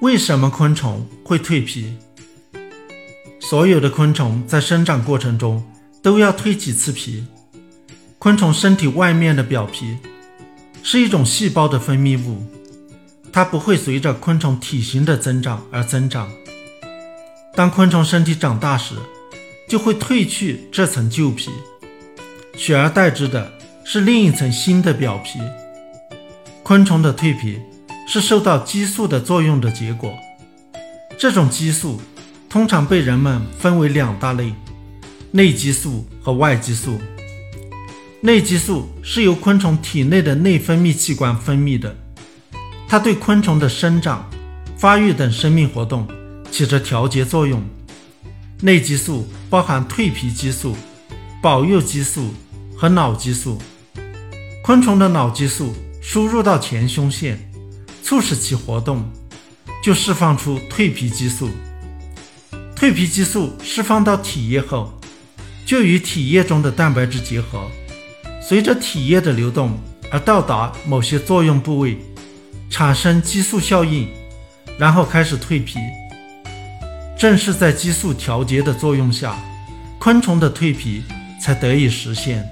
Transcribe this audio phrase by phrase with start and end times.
[0.00, 1.96] 为什么昆虫会蜕皮？
[3.40, 5.64] 所有的昆虫在生长过程中
[6.02, 7.24] 都要蜕几次皮。
[8.18, 9.96] 昆虫身体外面的表皮
[10.82, 12.44] 是一种细胞的分泌物，
[13.32, 16.30] 它不会随着昆虫体型的增长而增长。
[17.54, 18.94] 当昆虫身体长大时，
[19.66, 21.50] 就会褪去这层旧皮，
[22.54, 23.50] 取而代之的
[23.82, 25.38] 是另一层新的表皮。
[26.62, 27.58] 昆虫的蜕皮
[28.06, 30.12] 是受到激素的作用的结果。
[31.18, 32.00] 这种激素
[32.48, 34.54] 通常被人们分为两大类：
[35.32, 36.98] 内激素和外激素。
[38.20, 41.94] 内激素是由昆虫体内的内分泌器官分泌的，
[42.88, 44.28] 它对昆虫的生长、
[44.76, 46.08] 发育等生命活动
[46.50, 47.62] 起着调节作用。
[48.60, 50.74] 内激素包含蜕皮激素、
[51.42, 52.32] 保幼激素
[52.76, 53.60] 和脑激素。
[54.64, 57.38] 昆虫的脑激素输入到前胸腺，
[58.06, 59.02] 促使其活动，
[59.82, 61.50] 就释放出蜕皮激素。
[62.76, 64.96] 蜕皮激素释放到体液后，
[65.66, 67.68] 就与体液中的蛋白质结合。
[68.40, 69.76] 随着体液的流动
[70.08, 71.98] 而到达某些作用部位，
[72.70, 74.08] 产生激素效应，
[74.78, 75.80] 然后开始蜕皮。
[77.18, 79.36] 正是在激素调节的作用下，
[79.98, 81.02] 昆虫的蜕皮
[81.42, 82.48] 才得以实现。